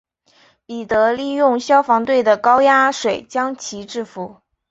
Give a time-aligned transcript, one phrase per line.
[0.65, 4.37] 彼得利用消防队的高压水将其制伏。